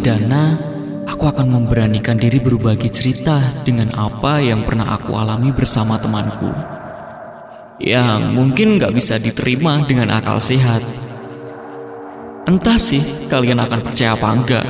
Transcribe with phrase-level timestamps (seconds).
[0.00, 0.56] perdana,
[1.04, 6.48] aku akan memberanikan diri berbagi cerita dengan apa yang pernah aku alami bersama temanku.
[7.76, 10.80] Yang mungkin gak bisa diterima dengan akal sehat.
[12.48, 14.66] Entah sih kalian akan percaya apa enggak.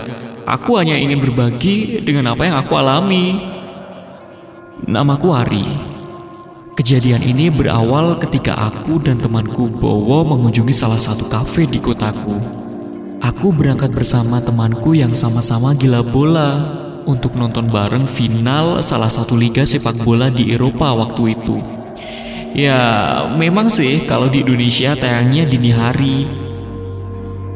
[0.50, 3.38] Aku hanya ingin berbagi dengan apa yang aku alami.
[4.84, 5.66] Namaku Ari.
[6.74, 12.59] Kejadian ini berawal ketika aku dan temanku Bowo mengunjungi salah satu kafe di kotaku.
[13.20, 16.56] Aku berangkat bersama temanku yang sama-sama gila bola
[17.04, 21.60] untuk nonton bareng final salah satu liga sepak bola di Eropa waktu itu.
[22.56, 22.80] Ya,
[23.36, 26.18] memang sih kalau di Indonesia tayangnya dini hari.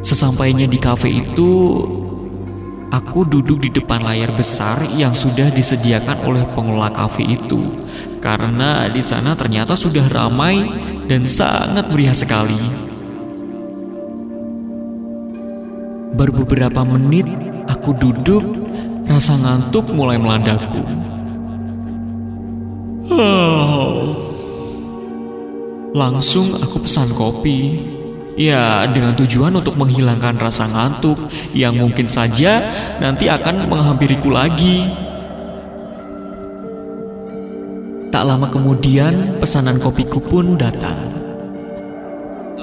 [0.04, 1.52] Sesampainya di kafe itu,
[2.92, 7.64] aku duduk di depan layar besar yang sudah disediakan oleh pengelola kafe itu.
[8.20, 10.60] Karena di sana ternyata sudah ramai
[11.08, 12.83] dan sangat meriah sekali.
[16.14, 17.26] Baru beberapa menit
[17.66, 18.46] aku duduk,
[19.10, 20.78] rasa ngantuk mulai melandaku.
[25.94, 27.82] Langsung aku pesan kopi.
[28.34, 31.18] Ya, dengan tujuan untuk menghilangkan rasa ngantuk
[31.54, 32.66] yang mungkin saja
[32.98, 34.90] nanti akan menghampiriku lagi.
[38.10, 41.23] Tak lama kemudian, pesanan kopiku pun datang.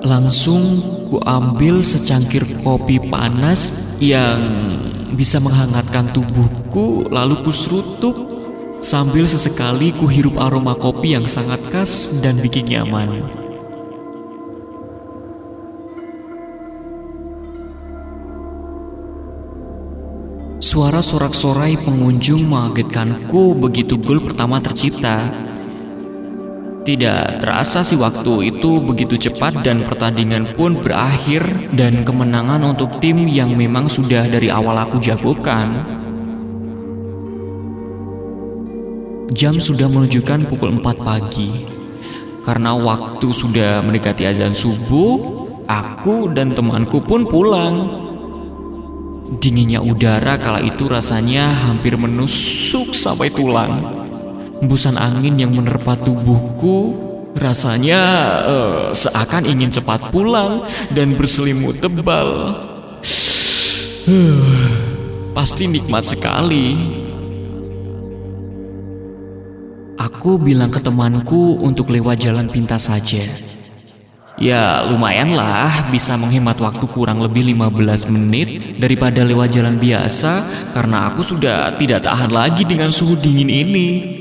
[0.02, 0.82] Langsung
[1.14, 4.42] ku ambil secangkir kopi panas yang
[5.14, 8.18] bisa menghangatkan tubuhku lalu ku serutup
[8.82, 13.22] sambil sesekali ku hirup aroma kopi yang sangat khas dan bikin nyaman.
[20.58, 25.51] Suara sorak-sorai pengunjung mengagetkanku begitu gol pertama tercipta.
[26.82, 31.46] Tidak terasa sih waktu itu begitu cepat dan pertandingan pun berakhir
[31.78, 35.78] dan kemenangan untuk tim yang memang sudah dari awal aku jagokan.
[39.30, 41.70] Jam sudah menunjukkan pukul 4 pagi.
[42.42, 45.22] Karena waktu sudah mendekati azan subuh,
[45.70, 47.76] aku dan temanku pun pulang.
[49.38, 54.02] Dinginnya udara kala itu rasanya hampir menusuk sampai tulang.
[54.62, 56.94] Embusan angin yang menerpa tubuhku
[57.34, 58.02] rasanya
[58.46, 62.54] uh, seakan ingin cepat pulang dan berselimut tebal.
[65.38, 66.78] pasti nikmat sekali.
[69.98, 73.26] Aku bilang ke temanku untuk lewat jalan pintas saja.
[74.42, 80.42] Ya lumayan lah bisa menghemat waktu kurang lebih 15 menit daripada lewat jalan biasa
[80.74, 84.21] karena aku sudah tidak tahan lagi dengan suhu dingin ini.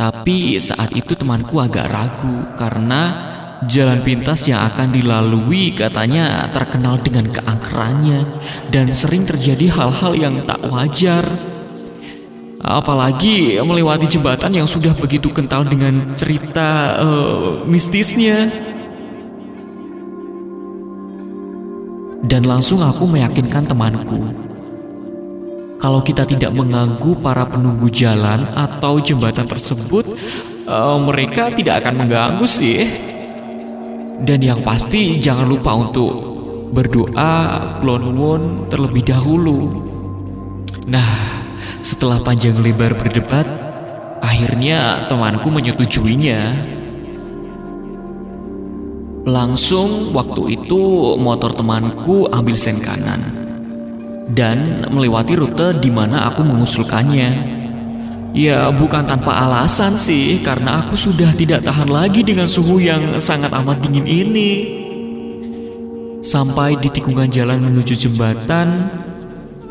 [0.00, 3.28] Tapi saat itu temanku agak ragu karena
[3.68, 8.24] jalan pintas yang akan dilalui katanya terkenal dengan keangkerannya
[8.72, 11.28] dan sering terjadi hal-hal yang tak wajar.
[12.64, 18.48] Apalagi melewati jembatan yang sudah begitu kental dengan cerita uh, mistisnya.
[22.24, 24.49] Dan langsung aku meyakinkan temanku
[25.80, 30.04] kalau kita tidak mengganggu para penunggu jalan atau jembatan tersebut,
[30.68, 32.84] uh, mereka tidak akan mengganggu sih.
[34.20, 36.12] Dan yang pasti jangan lupa untuk
[36.76, 37.32] berdoa
[37.80, 39.88] kulonwon terlebih dahulu.
[40.84, 41.40] Nah,
[41.80, 43.48] setelah panjang lebar berdebat,
[44.20, 46.40] akhirnya temanku menyetujuinya.
[49.24, 53.49] Langsung waktu itu motor temanku ambil sen kanan
[54.30, 57.58] dan melewati rute di mana aku mengusulkannya.
[58.30, 63.50] Ya, bukan tanpa alasan sih, karena aku sudah tidak tahan lagi dengan suhu yang sangat
[63.50, 64.50] amat dingin ini.
[66.22, 68.86] Sampai di tikungan jalan menuju jembatan,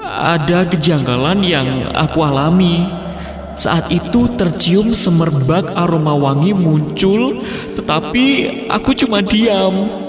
[0.03, 2.83] ada kejanggalan yang aku alami.
[3.55, 7.39] Saat itu tercium semerbak aroma wangi muncul,
[7.79, 8.25] tetapi
[8.67, 10.07] aku cuma diam.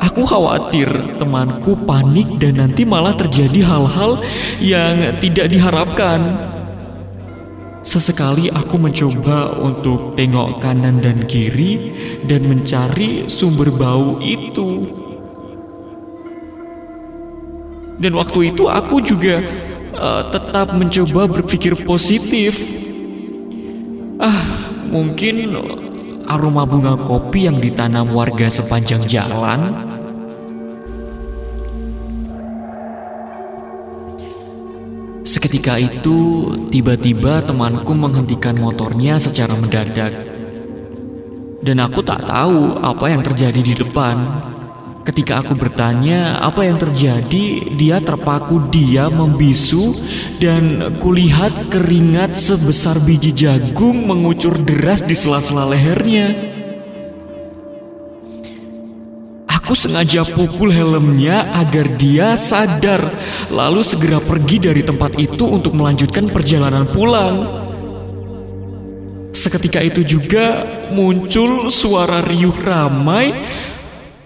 [0.00, 0.88] Aku khawatir
[1.20, 4.16] temanku panik dan nanti malah terjadi hal-hal
[4.56, 6.40] yang tidak diharapkan.
[7.84, 11.92] Sesekali aku mencoba untuk tengok kanan dan kiri
[12.24, 14.88] dan mencari sumber bau itu.
[18.00, 19.44] Dan waktu itu aku juga
[20.00, 22.56] uh, tetap mencoba berpikir positif.
[24.16, 25.56] Ah, mungkin
[26.24, 29.89] aroma bunga kopi yang ditanam warga sepanjang jalan
[35.40, 40.12] Seketika itu, tiba-tiba temanku menghentikan motornya secara mendadak.
[41.64, 44.20] Dan aku tak tahu apa yang terjadi di depan.
[45.00, 49.96] Ketika aku bertanya apa yang terjadi, dia terpaku diam membisu
[50.44, 56.49] dan kulihat keringat sebesar biji jagung mengucur deras di sela-sela lehernya.
[59.70, 63.14] Aku sengaja pukul helmnya agar dia sadar,
[63.54, 67.46] lalu segera pergi dari tempat itu untuk melanjutkan perjalanan pulang.
[69.30, 73.30] Seketika itu juga muncul suara riuh ramai.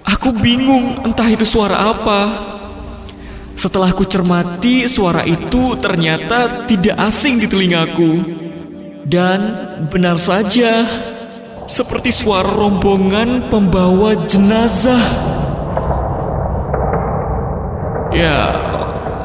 [0.09, 2.21] Aku bingung entah itu suara apa.
[3.53, 8.13] Setelah ku cermati, suara itu ternyata tidak asing di telingaku.
[9.05, 9.41] Dan
[9.93, 10.89] benar saja,
[11.65, 15.05] seperti suara rombongan pembawa jenazah.
[18.15, 18.39] Ya,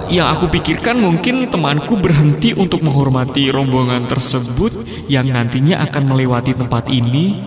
[0.10, 4.74] yang aku pikirkan mungkin temanku berhenti untuk menghormati rombongan tersebut
[5.06, 7.38] yang nantinya akan melewati tempat ini.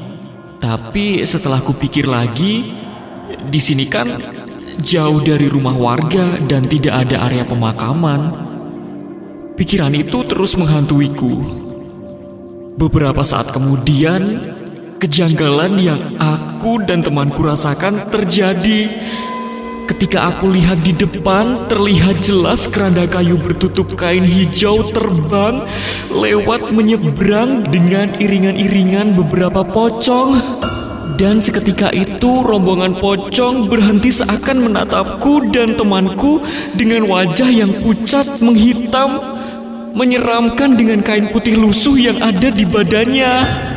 [0.63, 2.71] Tapi setelah kupikir lagi,
[3.51, 4.07] di sini kan
[4.79, 8.31] jauh dari rumah warga dan tidak ada area pemakaman.
[9.59, 11.43] Pikiran itu terus menghantuiku.
[12.79, 14.55] Beberapa saat kemudian,
[15.03, 18.87] kejanggalan yang aku dan temanku rasakan terjadi
[19.83, 25.67] Ketika aku lihat di depan, terlihat jelas keranda kayu bertutup kain hijau terbang
[26.07, 30.39] lewat menyeberang dengan iringan-iringan beberapa pocong.
[31.19, 36.41] Dan seketika itu rombongan pocong berhenti seakan menatapku dan temanku
[36.79, 39.19] dengan wajah yang pucat menghitam,
[39.99, 43.71] menyeramkan dengan kain putih lusuh yang ada di badannya.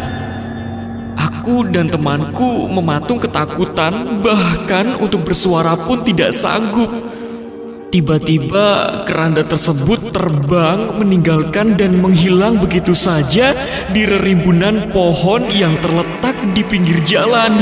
[1.45, 6.89] Aku dan temanku mematung ketakutan, bahkan untuk bersuara pun tidak sanggup.
[7.93, 13.53] Tiba-tiba keranda tersebut terbang, meninggalkan dan menghilang begitu saja
[13.93, 17.61] di rerimbunan pohon yang terletak di pinggir jalan.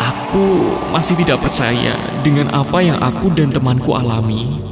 [0.00, 1.92] Aku masih tidak percaya
[2.24, 4.64] dengan apa yang aku dan temanku alami.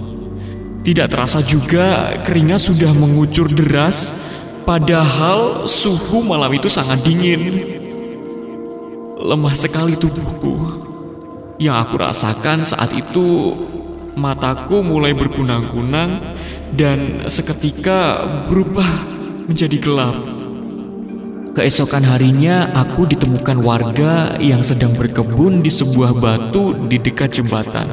[0.88, 4.25] Tidak terasa juga keringat sudah mengucur deras
[4.66, 7.62] Padahal suhu malam itu sangat dingin.
[9.14, 10.82] Lemah sekali tubuhku.
[11.62, 13.54] Yang aku rasakan saat itu
[14.18, 16.34] mataku mulai berkunang-kunang
[16.74, 18.90] dan seketika berubah
[19.46, 20.18] menjadi gelap.
[21.54, 27.86] Keesokan harinya aku ditemukan warga yang sedang berkebun di sebuah batu di dekat jembatan.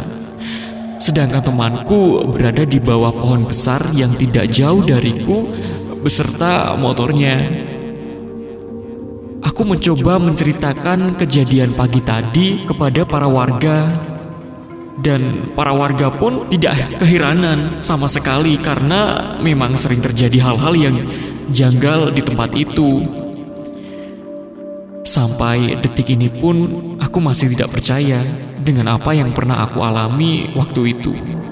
[0.97, 5.47] Sedangkan temanku berada di bawah pohon besar yang tidak jauh dariku
[6.03, 7.39] beserta motornya.
[9.43, 13.91] Aku mencoba menceritakan kejadian pagi tadi kepada para warga
[14.99, 20.95] dan para warga pun tidak keheranan sama sekali karena memang sering terjadi hal-hal yang
[21.51, 23.03] janggal di tempat itu.
[25.03, 26.55] Sampai detik ini pun
[26.99, 28.23] aku masih tidak percaya
[28.63, 31.42] dengan apa yang pernah aku alami waktu itu.